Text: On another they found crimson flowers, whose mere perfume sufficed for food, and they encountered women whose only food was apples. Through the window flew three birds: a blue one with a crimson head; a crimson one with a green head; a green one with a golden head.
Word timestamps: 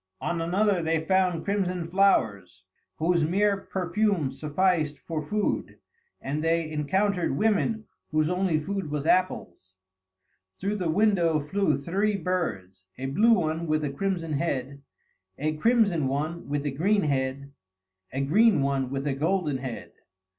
On 0.19 0.41
another 0.41 0.81
they 0.81 1.05
found 1.05 1.45
crimson 1.45 1.87
flowers, 1.87 2.63
whose 2.95 3.23
mere 3.23 3.55
perfume 3.55 4.31
sufficed 4.31 4.97
for 4.97 5.21
food, 5.21 5.77
and 6.19 6.43
they 6.43 6.71
encountered 6.71 7.37
women 7.37 7.85
whose 8.09 8.27
only 8.27 8.59
food 8.59 8.89
was 8.89 9.05
apples. 9.05 9.75
Through 10.57 10.77
the 10.77 10.89
window 10.89 11.39
flew 11.39 11.77
three 11.77 12.17
birds: 12.17 12.87
a 12.97 13.05
blue 13.05 13.33
one 13.33 13.67
with 13.67 13.83
a 13.83 13.91
crimson 13.91 14.33
head; 14.33 14.81
a 15.37 15.55
crimson 15.57 16.07
one 16.07 16.49
with 16.49 16.65
a 16.65 16.71
green 16.71 17.03
head; 17.03 17.51
a 18.11 18.21
green 18.21 18.63
one 18.63 18.89
with 18.89 19.05
a 19.05 19.13
golden 19.13 19.59
head. 19.59 19.91